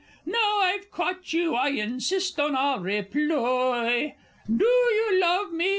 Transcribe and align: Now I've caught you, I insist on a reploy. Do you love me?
Now 0.25 0.61
I've 0.63 0.89
caught 0.89 1.31
you, 1.31 1.53
I 1.53 1.67
insist 1.67 2.39
on 2.39 2.55
a 2.55 2.81
reploy. 2.81 4.15
Do 4.47 4.65
you 4.65 5.17
love 5.21 5.51
me? 5.53 5.69